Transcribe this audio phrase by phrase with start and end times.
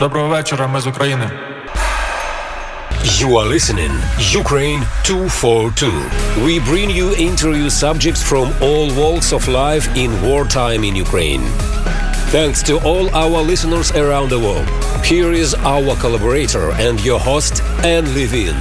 [0.00, 1.30] Доброго вечора, ми з України.
[3.20, 3.92] You are listening
[4.42, 5.92] Ukraine 242.
[6.46, 11.44] We bring you interview subjects from all walks of life in wartime in Ukraine.
[12.36, 14.68] Thanks to all our listeners around the world.
[15.12, 18.56] Here is our collaborator and your host, Anne Levin.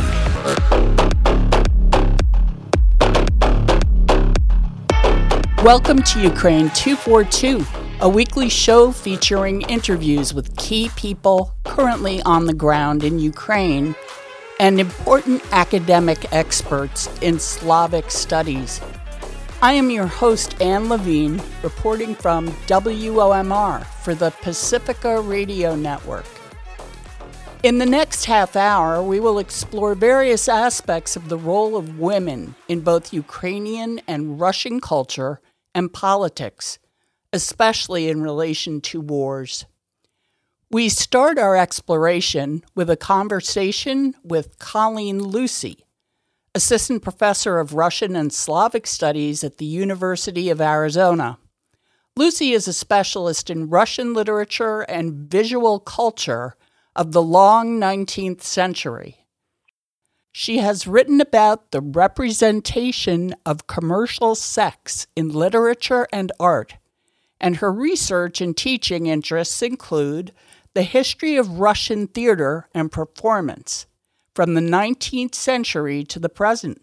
[5.63, 7.65] Welcome to Ukraine 242,
[8.02, 13.94] a weekly show featuring interviews with key people currently on the ground in Ukraine
[14.58, 18.80] and important academic experts in Slavic studies.
[19.60, 26.24] I am your host, Anne Levine, reporting from WOMR for the Pacifica Radio Network.
[27.62, 32.54] In the next half hour, we will explore various aspects of the role of women
[32.66, 35.42] in both Ukrainian and Russian culture
[35.74, 36.78] and politics,
[37.32, 39.66] especially in relation to wars.
[40.70, 45.84] We start our exploration with a conversation with Colleen Lucey,
[46.54, 51.38] Assistant Professor of Russian and Slavic Studies at the University of Arizona.
[52.16, 56.54] Lucey is a specialist in Russian literature and visual culture
[56.94, 59.24] of the long 19th century.
[60.32, 66.74] She has written about the representation of commercial sex in literature and art,
[67.40, 70.32] and her research and teaching interests include
[70.74, 73.86] the history of Russian theater and performance
[74.34, 76.80] from the 19th century to the present,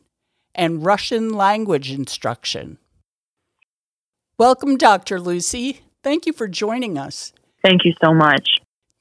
[0.54, 2.78] and Russian language instruction.
[4.38, 5.20] Welcome, Dr.
[5.20, 5.82] Lucey.
[6.04, 7.34] Thank you for joining us.
[7.64, 8.48] Thank you so much.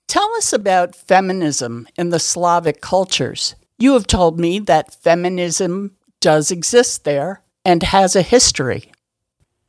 [0.09, 3.57] Tell us about feminism in the Slavic cultures.
[3.79, 8.93] You have told me that feminism does exist there and has a history.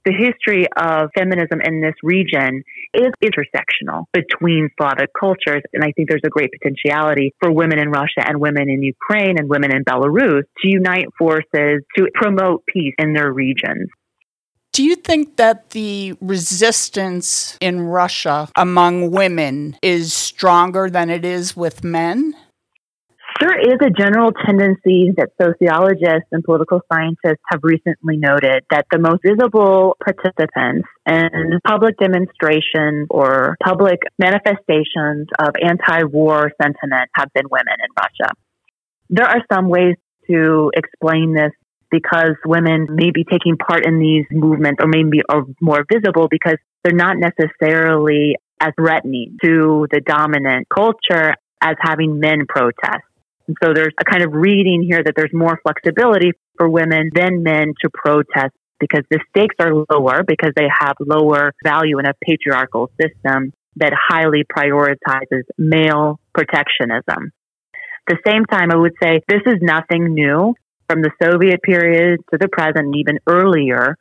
[0.08, 2.64] The history of feminism in this region
[2.94, 5.62] is intersectional between Slavic cultures.
[5.74, 9.38] And I think there's a great potentiality for women in Russia and women in Ukraine
[9.38, 13.90] and women in Belarus to unite forces to promote peace in their regions.
[14.72, 21.58] Do you think that the resistance in Russia among women is stronger than it is
[21.58, 22.34] with men?
[23.40, 28.98] There is a general tendency that sociologists and political scientists have recently noted that the
[28.98, 37.46] most visible participants in public demonstrations or public manifestations of anti war sentiment have been
[37.52, 38.34] women in Russia.
[39.10, 39.96] There are some ways
[40.32, 41.52] to explain this
[41.92, 46.58] because women may be taking part in these movements or maybe are more visible because
[46.84, 53.04] they're not necessarily as threatening to the dominant culture as having men protest.
[53.48, 57.44] And so there's a kind of reading here that there's more flexibility for women than
[57.44, 62.14] men to protest because the stakes are lower because they have lower value in a
[62.24, 67.32] patriarchal system that highly prioritizes male protectionism.
[68.10, 70.56] At the same time, I would say this is nothing new
[70.90, 73.98] from the Soviet period to the present and even earlier,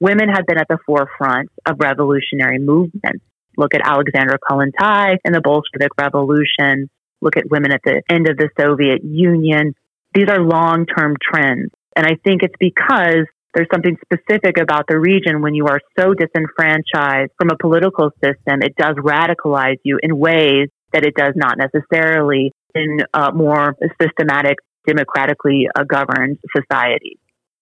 [0.00, 3.24] women have been at the forefront of revolutionary movements.
[3.56, 6.88] Look at Alexandra Kollontai and the Bolshevik Revolution.
[7.20, 9.74] Look at women at the end of the Soviet Union.
[10.14, 11.70] These are long term trends.
[11.96, 16.14] And I think it's because there's something specific about the region when you are so
[16.14, 21.58] disenfranchised from a political system, it does radicalize you in ways that it does not
[21.58, 27.18] necessarily in uh, more systematic democratically uh, governed societies.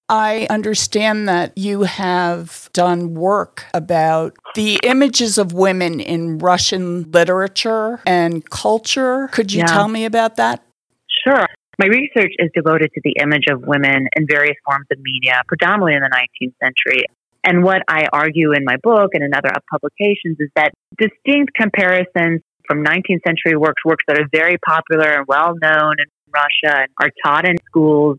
[0.08, 8.00] I understand that you have done work about the images of women in Russian literature
[8.06, 9.28] and culture.
[9.32, 9.66] Could you yeah.
[9.66, 10.64] tell me about that?
[11.24, 11.46] Sure.
[11.78, 15.94] My research is devoted to the image of women in various forms of media, predominantly
[15.94, 17.04] in the 19th century.
[17.44, 22.40] And what I argue in my book and in other publications is that distinct comparisons
[22.66, 26.88] from 19th century works, works that are very popular and well known in Russia and
[27.00, 28.16] are taught in schools.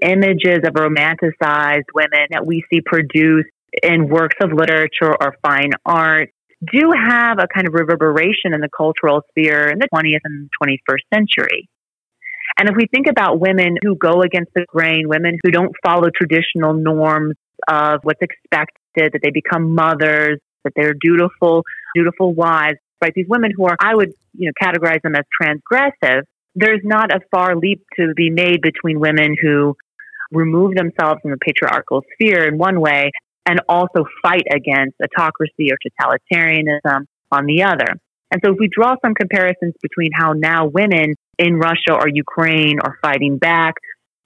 [0.00, 3.48] Images of romanticized women that we see produced
[3.82, 6.30] in works of literature or fine art
[6.72, 11.00] do have a kind of reverberation in the cultural sphere in the 20th and 21st
[11.14, 11.68] century.
[12.58, 16.08] And if we think about women who go against the grain, women who don't follow
[16.14, 17.34] traditional norms
[17.68, 21.62] of what's expected, that they become mothers, that they're dutiful,
[21.94, 23.12] dutiful wives, right?
[23.14, 26.22] These women who are, I would, you know, categorize them as transgressive
[26.58, 29.76] there's not a far leap to be made between women who
[30.30, 33.10] remove themselves from the patriarchal sphere in one way
[33.46, 37.98] and also fight against autocracy or totalitarianism on the other.
[38.30, 42.78] And so if we draw some comparisons between how now women in Russia or Ukraine
[42.80, 43.74] are fighting back,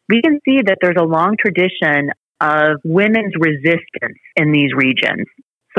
[0.08, 2.10] we can see that there's a long tradition
[2.40, 5.26] of women's resistance in these regions.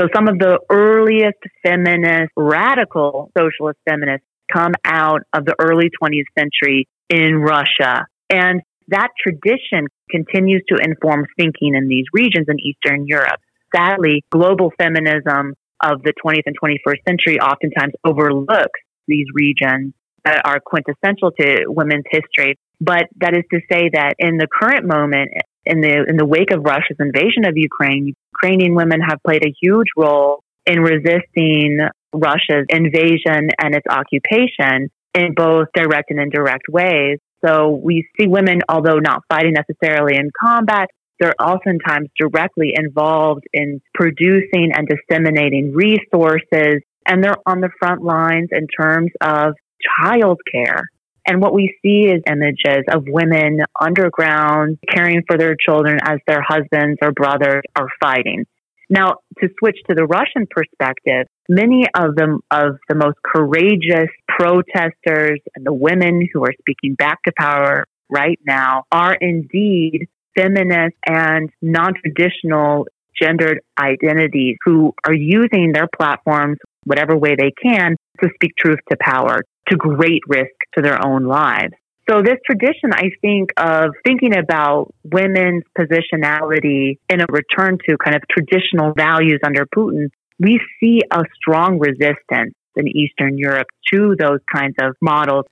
[0.00, 6.24] So some of the earliest feminist, radical socialist feminists come out of the early 20th
[6.38, 8.06] century in Russia.
[8.30, 13.40] And that tradition continues to inform thinking in these regions in Eastern Europe.
[13.74, 19.92] Sadly, global feminism of the 20th and 21st century oftentimes overlooks these regions
[20.24, 22.56] that are quintessential to women's history.
[22.80, 25.30] But that is to say that in the current moment,
[25.66, 29.52] in the in the wake of Russia's invasion of Ukraine, Ukrainian women have played a
[29.60, 31.78] huge role in resisting
[32.12, 37.18] Russia's invasion and its occupation in both direct and indirect ways.
[37.44, 40.88] So we see women, although not fighting necessarily in combat,
[41.20, 48.48] they're oftentimes directly involved in producing and disseminating resources, and they're on the front lines
[48.50, 49.54] in terms of
[50.00, 50.82] childcare.
[51.26, 56.42] And what we see is images of women underground caring for their children as their
[56.42, 58.44] husbands or brothers are fighting.
[58.90, 65.40] Now, to switch to the Russian perspective, many of them of the most courageous protesters
[65.54, 71.50] and the women who are speaking back to power right now are indeed feminist and
[71.62, 72.86] non-traditional
[73.20, 78.96] gendered identities who are using their platforms whatever way they can to speak truth to
[79.00, 81.72] power to great risk to their own lives.
[82.08, 88.14] So this tradition, I think, of thinking about women's positionality in a return to kind
[88.14, 94.40] of traditional values under Putin, we see a strong resistance in Eastern Europe to those
[94.54, 95.46] kinds of models.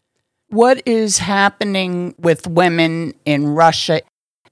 [0.48, 4.02] What is happening with women in Russia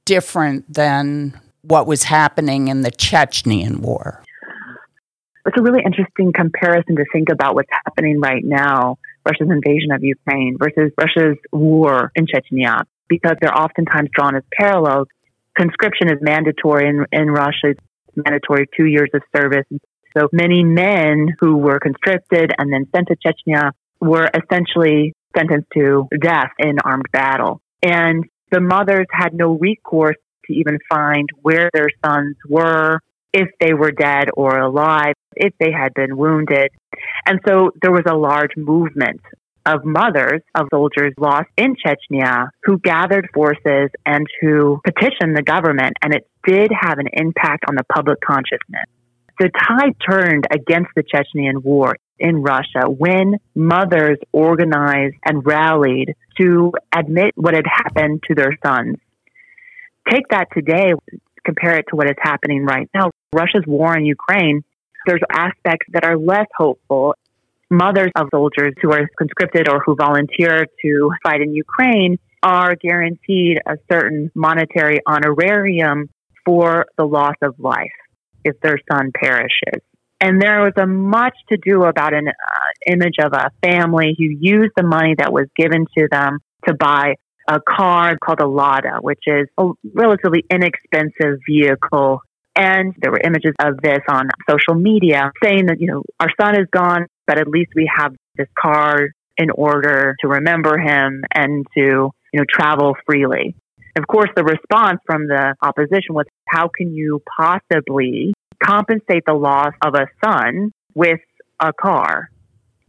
[0.06, 4.22] different than what was happening in the Chechenian war?
[5.44, 8.96] It's a really interesting comparison to think about what's happening right now
[9.26, 15.08] Russia's invasion of Ukraine versus Russia's war in Chechnya, because they're oftentimes drawn as parallels.
[15.56, 17.80] Conscription is mandatory in, in Russia, it's
[18.16, 19.66] mandatory two years of service.
[20.16, 26.08] So many men who were conscripted and then sent to Chechnya were essentially sentenced to
[26.20, 27.60] death in armed battle.
[27.82, 33.00] And the mothers had no recourse to even find where their sons were,
[33.32, 36.70] if they were dead or alive, if they had been wounded.
[37.26, 39.20] And so there was a large movement
[39.66, 45.94] of mothers of soldiers lost in Chechnya who gathered forces and who petitioned the government,
[46.02, 48.86] and it did have an impact on the public consciousness.
[49.38, 56.72] The tide turned against the Chechenian war in Russia when mothers organized and rallied to
[56.94, 58.96] admit what had happened to their sons.
[60.10, 60.92] Take that today,
[61.44, 63.10] compare it to what is happening right now.
[63.32, 64.62] Russia's war in Ukraine
[65.06, 67.14] there's aspects that are less hopeful.
[67.70, 73.58] Mothers of soldiers who are conscripted or who volunteer to fight in Ukraine are guaranteed
[73.66, 76.08] a certain monetary honorarium
[76.44, 77.92] for the loss of life
[78.44, 79.82] if their son perishes.
[80.20, 84.24] And there was a much to do about an uh, image of a family who
[84.24, 87.14] used the money that was given to them to buy
[87.48, 92.20] a car called a Lada, which is a relatively inexpensive vehicle
[92.60, 96.60] and there were images of this on social media saying that, you know, our son
[96.60, 99.08] is gone, but at least we have this car
[99.38, 103.54] in order to remember him and to, you know, travel freely.
[103.96, 109.72] Of course, the response from the opposition was, how can you possibly compensate the loss
[109.82, 111.20] of a son with
[111.60, 112.28] a car?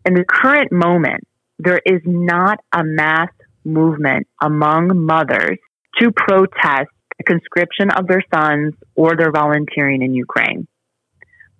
[0.05, 1.23] In the current moment,
[1.59, 3.29] there is not a mass
[3.63, 5.57] movement among mothers
[5.99, 6.89] to protest
[7.23, 10.67] conscription of their sons or their volunteering in Ukraine.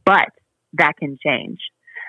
[0.05, 0.29] But
[0.73, 1.59] that can change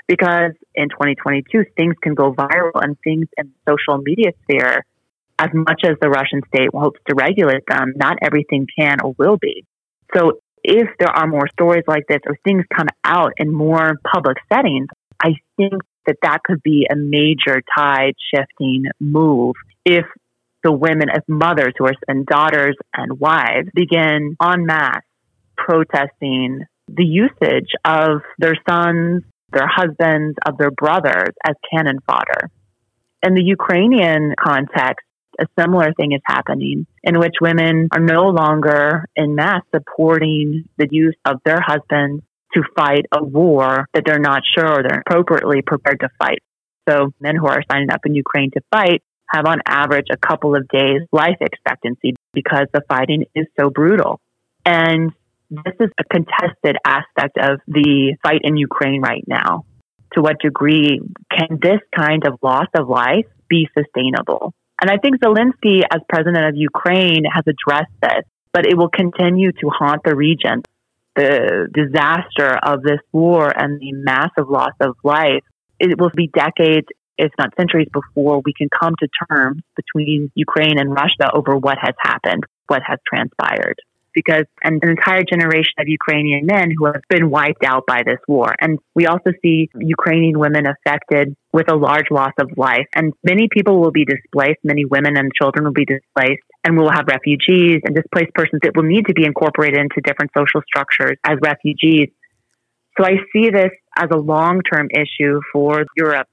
[0.08, 4.84] because in 2022, things can go viral and things in the social media sphere,
[5.38, 9.36] as much as the Russian state hopes to regulate them, not everything can or will
[9.36, 9.64] be.
[10.14, 14.36] So if there are more stories like this or things come out in more public
[14.52, 14.88] settings,
[15.20, 19.54] I think that that could be a major tide shifting move
[19.84, 20.04] if
[20.62, 25.02] the women as mothers who are and daughters and wives begin en masse
[25.56, 32.50] protesting the usage of their sons, their husbands, of their brothers as cannon fodder.
[33.24, 35.06] In the Ukrainian context,
[35.40, 40.88] a similar thing is happening in which women are no longer in mass supporting the
[40.90, 42.22] use of their husbands
[42.54, 46.40] to fight a war that they're not sure they're appropriately prepared to fight.
[46.88, 49.02] So men who are signing up in Ukraine to fight
[49.32, 54.20] have on average a couple of days life expectancy because the fighting is so brutal.
[54.64, 55.12] And
[55.50, 59.64] this is a contested aspect of the fight in Ukraine right now.
[60.14, 64.52] To what degree can this kind of loss of life be sustainable?
[64.80, 69.52] And I think Zelensky, as president of Ukraine, has addressed this, but it will continue
[69.52, 70.62] to haunt the region.
[71.16, 75.44] The disaster of this war and the massive loss of life,
[75.78, 80.78] it will be decades if not centuries before we can come to terms between Ukraine
[80.78, 83.76] and Russia over what has happened, what has transpired
[84.14, 88.54] because an, entire generation of Ukrainian men who have been wiped out by this war.
[88.60, 92.86] And we also see Ukrainian women affected with a large loss of life.
[92.94, 96.82] And many people will be displaced, many women and children will be displaced, and we
[96.82, 100.62] will have refugees and displaced persons that will need to be incorporated into different social
[100.66, 102.08] structures as refugees.
[102.98, 106.28] So I see this as a long term issue for Europe.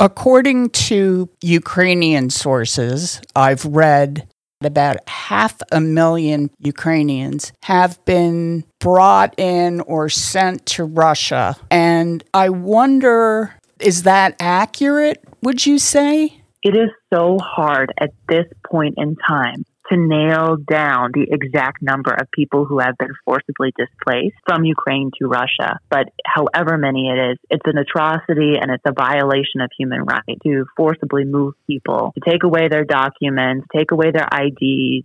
[0.00, 4.26] According to Ukrainian sources, I've read
[4.62, 11.54] about half a million Ukrainians have been brought in or sent to Russia.
[11.70, 16.42] And I wonder, is that accurate, would you say?
[16.62, 22.12] It is so hard at this point in time to nail down the exact number
[22.12, 25.78] of people who have been forcibly displaced from Ukraine to Russia.
[25.90, 30.40] But however many it is, it's an atrocity and it's a violation of human rights
[30.44, 35.04] to forcibly move people, to take away their documents, take away their IDs,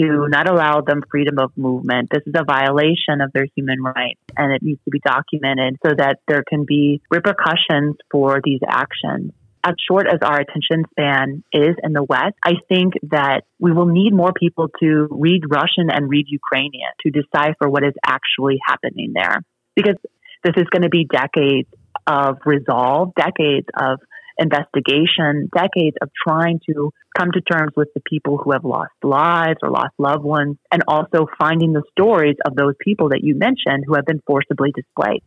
[0.00, 2.08] to not allow them freedom of movement.
[2.10, 5.92] This is a violation of their human rights and it needs to be documented so
[5.96, 9.32] that there can be repercussions for these actions
[9.64, 13.86] as short as our attention span is in the West, I think that we will
[13.86, 19.12] need more people to read Russian and read Ukrainian to decipher what is actually happening
[19.14, 19.42] there.
[19.76, 19.96] Because
[20.44, 21.68] this is going to be decades
[22.06, 24.00] of resolve, decades of
[24.38, 29.58] investigation, decades of trying to come to terms with the people who have lost lives
[29.62, 33.84] or lost loved ones, and also finding the stories of those people that you mentioned
[33.86, 35.24] who have been forcibly displaced.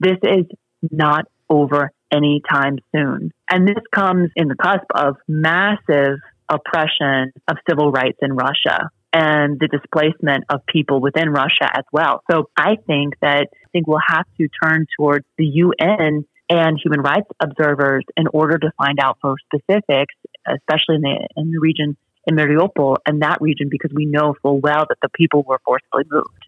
[0.00, 0.46] This is
[0.90, 3.32] not over anytime soon.
[3.50, 9.58] And this comes in the cusp of massive oppression of civil rights in Russia and
[9.58, 12.22] the displacement of people within Russia as well.
[12.30, 17.00] So I think that I think we'll have to turn towards the UN and human
[17.00, 20.14] rights observers in order to find out for specifics,
[20.46, 21.96] especially in the in the region
[22.26, 26.04] in Mariupol and that region, because we know full well that the people were forcibly
[26.10, 26.45] moved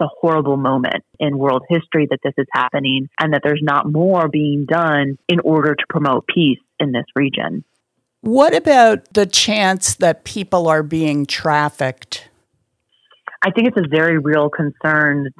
[0.00, 4.28] a horrible moment in world history that this is happening and that there's not more
[4.28, 7.64] being done in order to promote peace in this region.
[8.20, 12.28] What about the chance that people are being trafficked?
[13.44, 15.30] I think it's a very real concern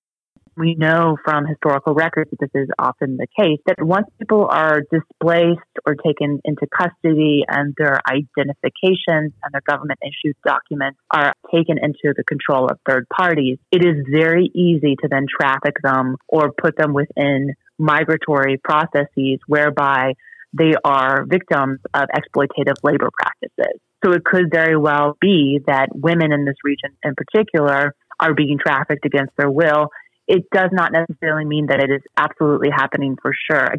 [0.56, 4.80] we know from historical records that this is often the case that once people are
[4.80, 11.78] displaced or taken into custody and their identifications and their government issued documents are taken
[11.78, 16.52] into the control of third parties, it is very easy to then traffic them or
[16.52, 20.12] put them within migratory processes whereby
[20.52, 23.80] they are victims of exploitative labor practices.
[24.04, 28.58] So it could very well be that women in this region in particular are being
[28.58, 29.88] trafficked against their will
[30.28, 33.74] it does not necessarily mean that it is absolutely happening for sure.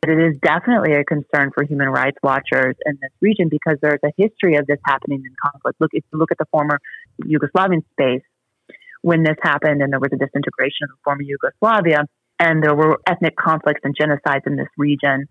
[0.00, 3.98] But it is definitely a concern for human rights watchers in this region because there's
[4.04, 5.80] a history of this happening in conflict.
[5.80, 6.78] Look, if you look at the former
[7.24, 8.22] Yugoslavian space,
[9.02, 12.04] when this happened and there was a disintegration of the former Yugoslavia,
[12.38, 15.26] and there were ethnic conflicts and genocides in this region,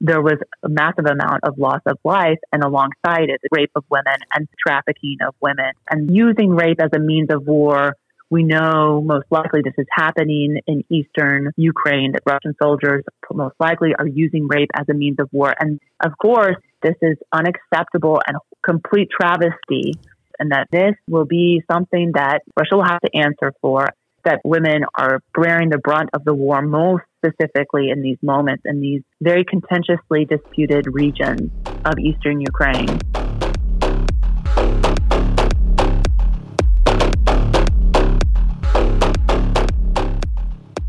[0.00, 3.84] there was a massive amount of loss of life, and alongside it, the rape of
[3.88, 7.94] women and trafficking of women, and using rape as a means of war
[8.32, 13.90] we know most likely this is happening in eastern Ukraine, that Russian soldiers most likely
[13.98, 15.52] are using rape as a means of war.
[15.60, 19.98] And of course, this is unacceptable and complete travesty,
[20.38, 23.86] and that this will be something that Russia will have to answer for.
[24.24, 28.80] That women are bearing the brunt of the war most specifically in these moments in
[28.80, 31.50] these very contentiously disputed regions
[31.84, 33.00] of eastern Ukraine.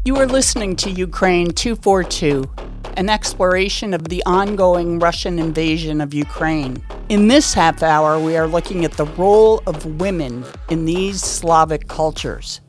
[0.06, 2.52] You are listening to Ukraine 242,
[2.98, 6.84] an exploration of the ongoing Russian invasion of Ukraine.
[7.08, 11.88] In this half hour, we are looking at the role of women in these Slavic
[11.88, 12.60] cultures.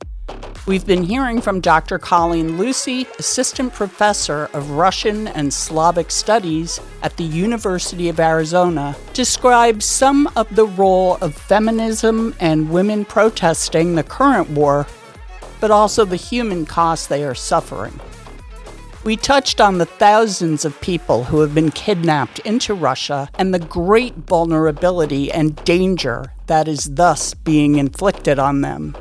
[0.69, 1.99] We've been hearing from Dr.
[1.99, 9.83] Colleen Lucey, Assistant Professor of Russian and Slavic Studies at the University of Arizona, describe
[9.83, 14.87] some of the role of feminism and women protesting the current war
[15.65, 17.99] but also the human cost they are suffering.
[19.03, 23.61] We touched on the thousands of people who have been kidnapped into Russia and the
[23.61, 28.95] great vulnerability and danger that is thus being inflicted on them.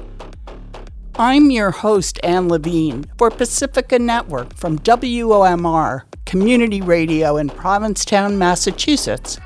[1.15, 9.38] I'm your host, Anne Levine, for Pacifica Network from WOMR, Community Radio in Provincetown, Massachusetts.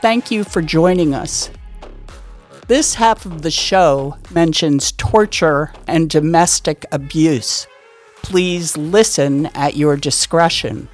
[0.00, 1.50] Thank you for joining us.
[2.66, 7.66] This half of the show mentions torture and domestic abuse.
[8.22, 10.88] Please listen at your discretion.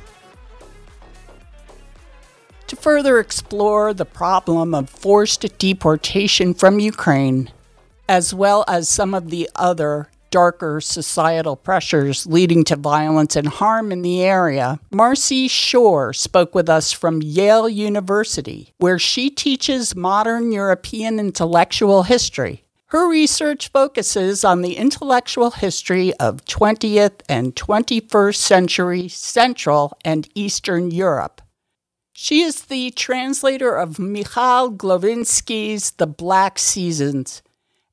[2.70, 7.50] to further explore the problem of forced deportation from Ukraine,
[8.08, 13.92] as well as some of the other darker societal pressures leading to violence and harm
[13.92, 20.52] in the area, Marci Shore spoke with us from Yale University, where she teaches modern
[20.52, 22.64] European intellectual history.
[22.86, 30.90] Her research focuses on the intellectual history of 20th and 21st century Central and Eastern
[30.90, 31.40] Europe.
[32.12, 37.42] She is the translator of Michał Głowiński's The Black Seasons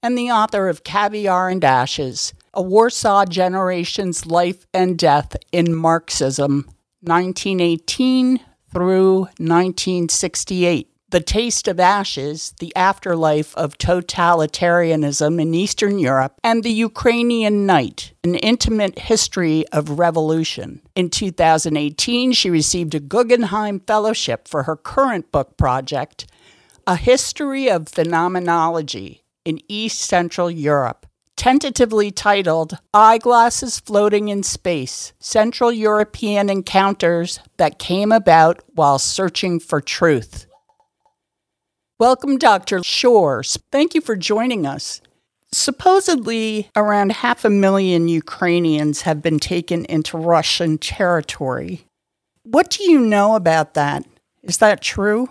[0.07, 6.65] and the author of Caviar and Ashes, a Warsaw Generation's Life and Death in Marxism,
[7.01, 8.39] 1918
[8.71, 10.89] through 1968.
[11.09, 18.13] The Taste of Ashes, The Afterlife of Totalitarianism in Eastern Europe, and The Ukrainian Night,
[18.23, 20.81] An Intimate History of Revolution.
[20.95, 26.27] In 2018, she received a Guggenheim Fellowship for her current book project,
[26.87, 31.05] A History of Phenomenology in East Central Europe,
[31.37, 39.79] tentatively titled Eyeglasses Floating in Space Central European Encounters That Came About While Searching for
[39.79, 40.47] Truth.
[41.97, 42.83] Welcome, Dr.
[42.83, 43.57] Shores.
[43.71, 44.99] Thank you for joining us.
[45.53, 51.85] Supposedly, around half a million Ukrainians have been taken into Russian territory.
[52.43, 54.03] What do you know about that?
[54.43, 55.29] Is that true?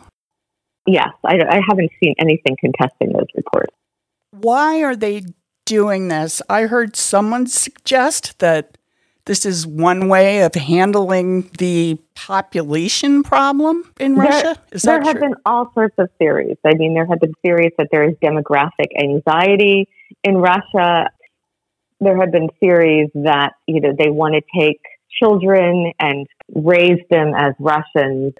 [0.87, 3.26] Yes, I, I haven't seen anything contesting reports
[4.41, 5.25] why are they
[5.65, 6.41] doing this?
[6.49, 8.77] I heard someone suggest that
[9.27, 14.63] this is one way of handling the population problem in there, Russia.
[14.71, 15.21] Is there have true?
[15.21, 16.57] been all sorts of theories.
[16.65, 19.89] I mean, there have been theories that there is demographic anxiety
[20.23, 21.11] in Russia.
[22.01, 24.81] There have been theories that you know they want to take
[25.21, 28.35] children and raise them as Russians.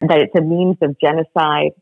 [0.00, 1.72] That it's a means of genocide.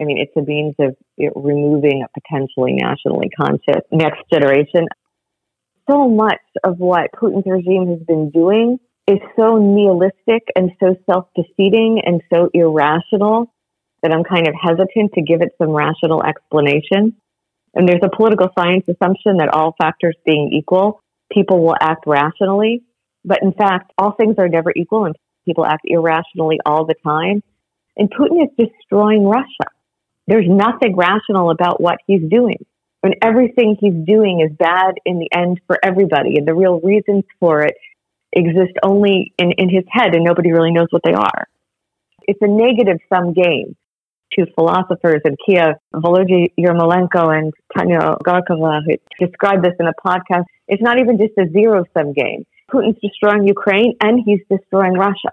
[0.00, 0.96] I mean, it's a means of
[1.34, 4.86] removing a potentially nationally conscious next generation.
[5.90, 11.26] So much of what Putin's regime has been doing is so nihilistic and so self
[11.34, 13.52] defeating and so irrational
[14.02, 17.16] that I'm kind of hesitant to give it some rational explanation.
[17.74, 21.02] And there's a political science assumption that all factors being equal,
[21.32, 22.82] people will act rationally.
[23.24, 27.42] But in fact, all things are never equal and people act irrationally all the time.
[27.96, 29.70] And Putin is destroying Russia.
[30.30, 32.64] There's nothing rational about what he's doing.
[33.02, 36.36] And everything he's doing is bad in the end for everybody.
[36.36, 37.74] And the real reasons for it
[38.32, 41.48] exist only in, in his head, and nobody really knows what they are.
[42.28, 43.76] It's a negative sum game.
[44.38, 50.44] Two philosophers in Kiev, Volodya Yermolenko and Tanya Ogarkova, who described this in a podcast.
[50.68, 52.46] It's not even just a zero sum game.
[52.72, 55.30] Putin's destroying Ukraine and he's destroying Russia.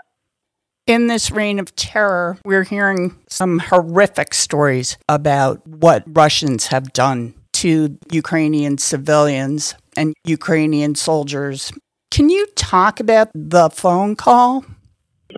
[0.88, 7.34] In this reign of terror, we're hearing some horrific stories about what Russians have done
[7.56, 11.74] to Ukrainian civilians and Ukrainian soldiers.
[12.10, 14.64] Can you talk about the phone call?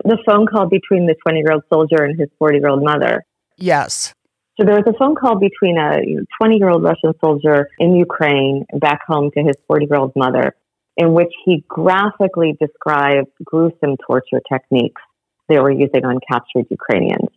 [0.04, 3.24] The phone call between the 20 year old soldier and his 40 year old mother.
[3.56, 4.14] Yes.
[4.56, 5.98] So there was a phone call between a
[6.40, 10.54] 20 year old Russian soldier in Ukraine back home to his 40 year old mother,
[10.96, 15.02] in which he graphically described gruesome torture techniques
[15.50, 17.28] they were using on captured Ukrainians.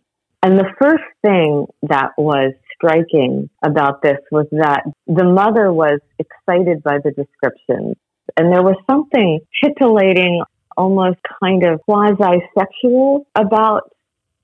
[0.44, 6.82] And the first thing that was striking about this was that the mother was excited
[6.82, 7.96] by the descriptions.
[8.36, 10.42] And there was something titillating,
[10.76, 13.90] almost kind of quasi sexual about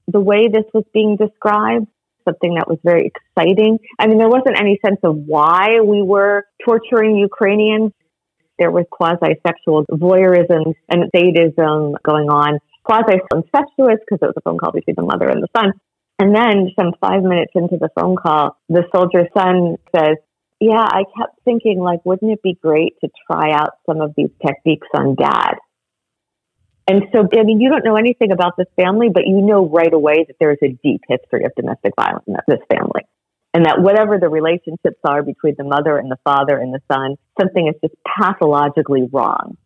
[0.08, 1.86] the way this was being described.
[2.24, 3.78] Something that was very exciting.
[3.98, 7.92] I mean, there wasn't any sense of why we were torturing Ukrainians.
[8.58, 14.40] There was quasi sexual voyeurism and sadism going on quasi incestuous because it was a
[14.40, 15.72] phone call between the mother and the son.
[16.18, 20.16] And then, some five minutes into the phone call, the soldier's son says,
[20.60, 24.28] Yeah, I kept thinking, like, wouldn't it be great to try out some of these
[24.44, 25.54] techniques on dad?
[26.90, 29.92] And so, I mean, you don't know anything about this family, but you know right
[29.92, 33.02] away that there is a deep history of domestic violence in this family.
[33.54, 37.16] And that whatever the relationships are between the mother and the father and the son,
[37.40, 39.56] something is just pathologically wrong.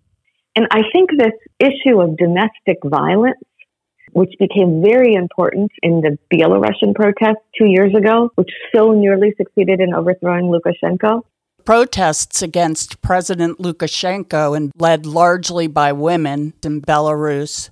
[0.57, 3.43] And I think this issue of domestic violence,
[4.13, 9.81] which became very important in the Belarusian protests two years ago, which so nearly succeeded
[9.81, 11.23] in overthrowing Lukashenko.
[11.65, 17.71] Protests against President Lukashenko and led largely by women in Belarus.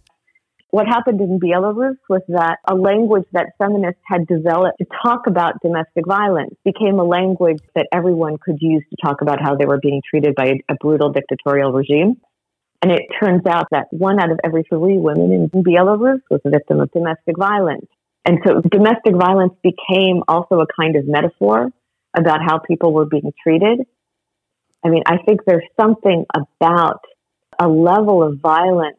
[0.71, 5.61] What happened in Belarus was that a language that feminists had developed to talk about
[5.63, 9.79] domestic violence became a language that everyone could use to talk about how they were
[9.81, 12.17] being treated by a brutal dictatorial regime.
[12.83, 16.51] And it turns out that one out of every three women in Belarus was a
[16.51, 17.87] victim of domestic violence.
[18.25, 21.71] And so domestic violence became also a kind of metaphor
[22.17, 23.87] about how people were being treated.
[24.85, 27.01] I mean, I think there's something about
[27.59, 28.99] a level of violence.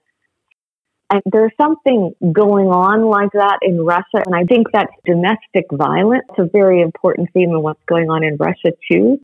[1.10, 4.24] And there's something going on like that in Russia.
[4.26, 8.24] And I think that domestic violence is a very important theme in what's going on
[8.24, 9.20] in Russia too.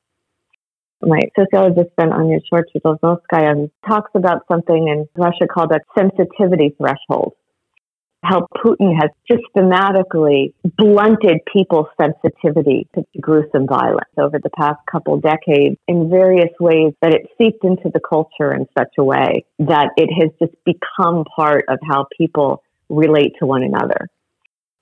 [1.02, 7.34] My sociologist friend Anya Shortridovskaya talks about something in Russia called a sensitivity threshold
[8.24, 15.78] how Putin has systematically blunted people's sensitivity to gruesome violence over the past couple decades
[15.88, 20.10] in various ways that it seeped into the culture in such a way that it
[20.12, 24.10] has just become part of how people relate to one another.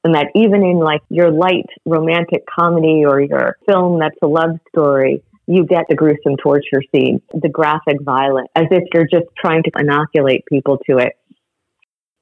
[0.03, 4.59] And that even in like your light romantic comedy or your film that's a love
[4.69, 9.63] story, you get the gruesome torture scene, the graphic violence, as if you're just trying
[9.63, 11.13] to inoculate people to it.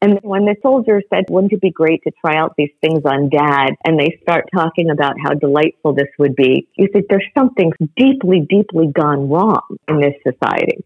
[0.02, 3.30] And when the soldier said, wouldn't it be great to try out these things on
[3.30, 3.72] dad?
[3.84, 6.68] And they start talking about how delightful this would be.
[6.78, 10.84] You think there's something deeply, deeply gone wrong in this society.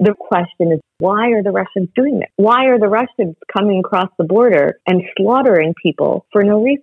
[0.00, 2.30] The question is, why are the Russians doing this?
[2.34, 6.82] Why are the Russians coming across the border and slaughtering people for no reason?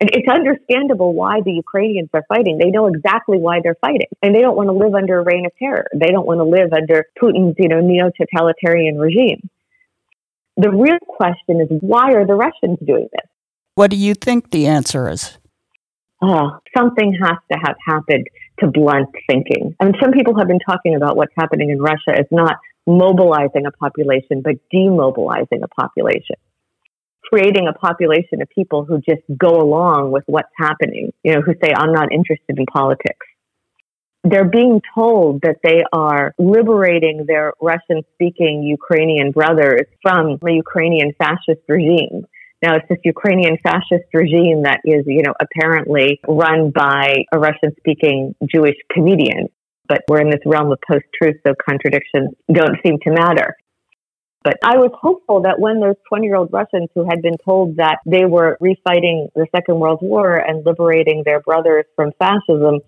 [0.00, 2.58] And it's understandable why the Ukrainians are fighting.
[2.58, 4.08] They know exactly why they're fighting.
[4.22, 5.86] And they don't want to live under a reign of terror.
[5.94, 9.48] They don't want to live under Putin's, you know, neo-totalitarian regime.
[10.56, 13.28] The real question is why are the Russians doing this?
[13.76, 15.38] What do you think the answer is?
[16.22, 18.28] Oh, something has to have happened
[18.60, 19.74] to blunt thinking.
[19.80, 23.66] I mean, some people have been talking about what's happening in Russia as not mobilizing
[23.66, 26.36] a population, but demobilizing a population.
[27.30, 31.54] Creating a population of people who just go along with what's happening, you know, who
[31.62, 33.26] say, I'm not interested in politics
[34.24, 41.12] they're being told that they are liberating their Russian speaking Ukrainian brothers from the Ukrainian
[41.18, 42.26] fascist regime.
[42.62, 47.76] Now, it's this Ukrainian fascist regime that is, you know, apparently run by a Russian
[47.78, 49.50] speaking Jewish comedian.
[49.86, 53.54] But we're in this realm of post truth, so contradictions don't seem to matter.
[54.44, 57.78] But I was hopeful that when those 20 year old Russians who had been told
[57.78, 62.80] that they were refighting the Second World War and liberating their brothers from fascism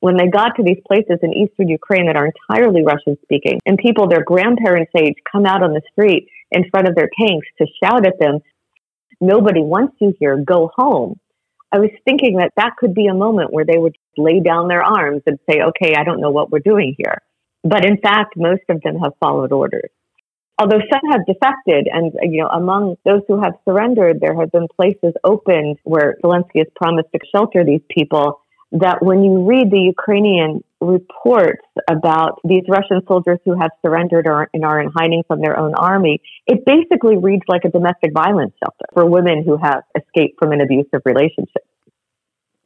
[0.00, 3.78] when they got to these places in eastern Ukraine that are entirely Russian speaking, and
[3.78, 7.66] people their grandparents' age come out on the street in front of their tanks to
[7.82, 8.40] shout at them,
[9.20, 11.20] Nobody wants you here, go home.
[11.70, 14.82] I was thinking that that could be a moment where they would lay down their
[14.82, 17.22] arms and say, Okay, I don't know what we're doing here.
[17.62, 19.90] But in fact, most of them have followed orders.
[20.58, 24.52] Although some have defected, and uh, you know, among those who have surrendered, there have
[24.52, 28.40] been places opened where Zelensky has promised to shelter these people
[28.72, 34.48] that when you read the Ukrainian reports about these Russian soldiers who have surrendered or,
[34.52, 38.54] and are in hiding from their own army, it basically reads like a domestic violence
[38.62, 41.64] shelter for women who have escaped from an abusive relationship.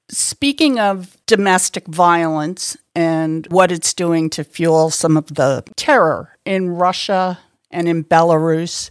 [0.09, 6.71] Speaking of domestic violence and what it's doing to fuel some of the terror in
[6.71, 7.41] Russia
[7.77, 8.91] and in Belarus,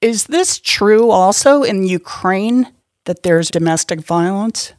[0.00, 2.72] is this true also in Ukraine
[3.04, 4.72] that there's domestic violence?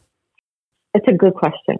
[0.92, 1.76] It's a good question.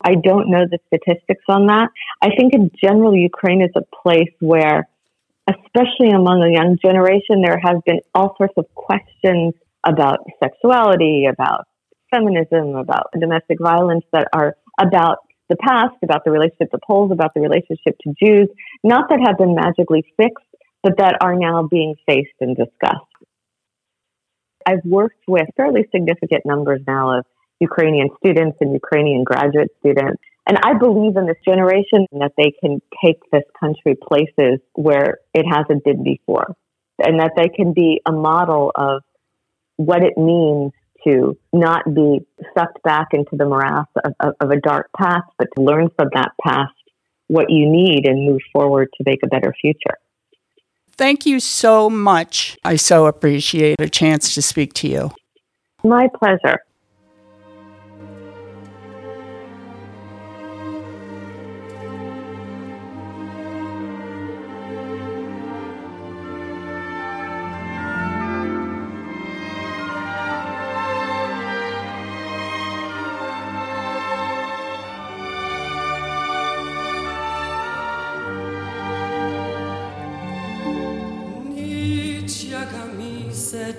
[0.00, 1.88] I don't know the statistics on that.
[2.22, 4.88] I think in general, Ukraine is a place where,
[5.48, 11.66] especially among the young generation, there has been all sorts of questions about sexuality, about
[12.12, 15.18] feminism, about domestic violence that are about
[15.48, 18.48] the past, about the relationship to Poles, about the relationship to Jews,
[18.82, 20.45] not that have been magically fixed,
[20.82, 23.04] but that are now being faced and discussed.
[24.66, 27.24] I've worked with fairly significant numbers now of
[27.60, 30.22] Ukrainian students and Ukrainian graduate students.
[30.48, 35.44] And I believe in this generation that they can take this country places where it
[35.44, 36.54] hasn't been before
[36.98, 39.02] and that they can be a model of
[39.76, 40.72] what it means
[41.06, 42.20] to not be
[42.56, 46.08] sucked back into the morass of, of, of a dark past, but to learn from
[46.14, 46.72] that past
[47.28, 49.98] what you need and move forward to make a better future.
[50.98, 52.56] Thank you so much.
[52.64, 55.10] I so appreciate a chance to speak to you.
[55.84, 56.60] My pleasure.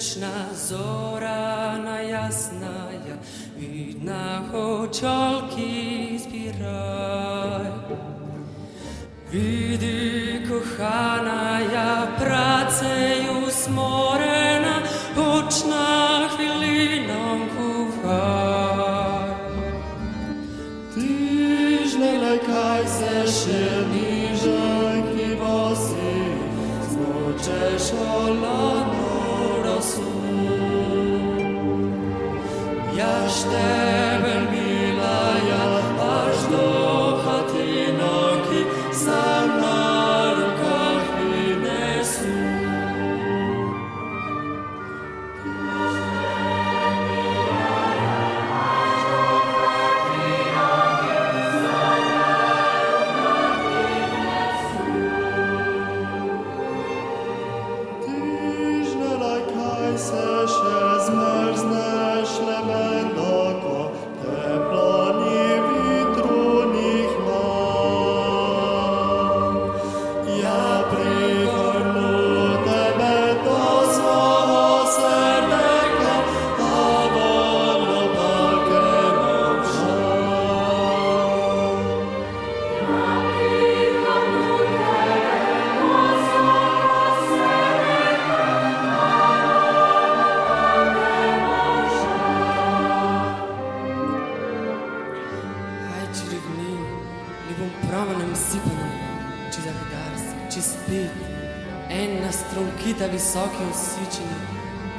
[0.08, 3.17] Mleczna zora na jasna, ja
[3.58, 5.37] widna chociaż.
[33.38, 33.77] stay.
[103.38, 104.38] visoke ushićene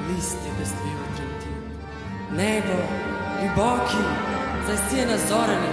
[0.08, 1.50] liste bestejo da trenti.
[2.36, 2.78] Nebo,
[3.42, 4.02] ljuboki, globoki,
[4.66, 5.70] zasijena zorane,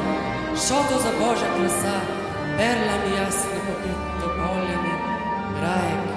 [0.68, 1.96] šoto za božja perla
[2.58, 4.96] perlami jasne popito poljene,
[5.62, 6.15] rajek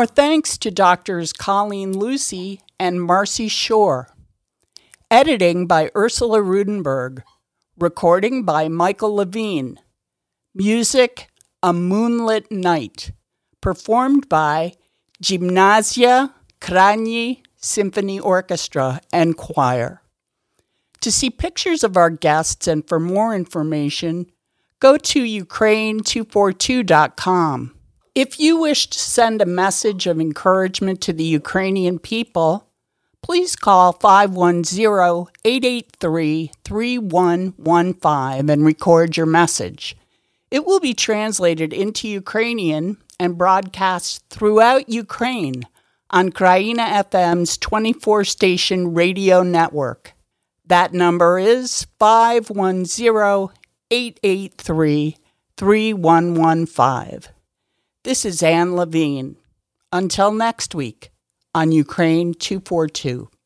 [0.00, 4.08] Our thanks to doctors Colleen Lucey and Marci Shore.
[5.10, 7.22] Editing by Ursula Rudenberg.
[7.78, 9.78] Recording by Michael Levine.
[10.54, 11.28] Music
[11.62, 13.12] A Moonlit Night.
[13.60, 14.72] Performed by
[15.20, 20.00] Gymnasia Krani Symphony Orchestra and Choir.
[21.02, 24.32] To see pictures of our guests and for more information,
[24.78, 27.74] go to Ukraine242.com.
[28.14, 32.66] If you wish to send a message of encouragement to the Ukrainian people,
[33.22, 39.96] please call 510 883 3115 and record your message.
[40.50, 45.62] It will be translated into Ukrainian and broadcast throughout Ukraine
[46.10, 50.14] on Kraina FM's 24 station radio network.
[50.66, 53.54] That number is 510
[53.92, 55.16] 883
[55.56, 57.39] 3115.
[58.02, 59.36] This is Anne Levine.
[59.92, 61.10] Until next week
[61.54, 63.30] on Ukraine 242.